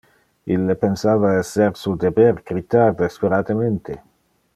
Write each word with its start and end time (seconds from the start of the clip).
Ille 0.53 0.75
pensava 0.85 1.33
esser 1.41 1.69
su 1.81 1.93
deber 2.05 2.33
critar 2.53 2.89
desperatemente. 3.03 3.99